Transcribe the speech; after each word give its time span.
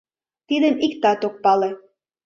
Тидым 0.47 0.75
иктат 0.85 1.21
ок 1.27 1.35
пале. 1.43 1.71